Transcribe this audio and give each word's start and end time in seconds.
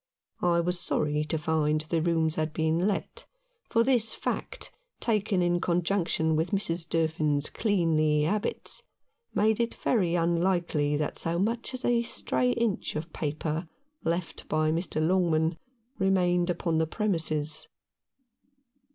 I 0.41 0.61
was 0.61 0.79
sorry 0.79 1.23
to 1.25 1.37
find 1.37 1.81
the 1.81 2.01
rooms 2.01 2.33
had 2.33 2.53
been 2.53 2.87
let— 2.87 3.27
for 3.69 3.83
this 3.83 4.15
fact, 4.15 4.71
taken 4.99 5.43
in 5.43 5.61
conjunction 5.61 6.35
with 6.35 6.49
Mrs. 6.49 6.89
Durfin's 6.89 7.51
cleanly 7.51 8.23
habits, 8.23 8.81
made 9.35 9.59
it 9.59 9.75
very 9.75 10.15
unlikely 10.15 10.97
that 10.97 11.19
so 11.19 11.37
much 11.37 11.75
as 11.75 11.85
a 11.85 12.01
stray 12.01 12.49
inch 12.53 12.95
of 12.95 13.13
paper 13.13 13.67
left 14.03 14.49
by 14.49 14.71
Mr. 14.71 15.07
Longman 15.07 15.59
remained 15.99 16.49
upon 16.49 16.79
the 16.79 16.87
premises. 16.87 17.67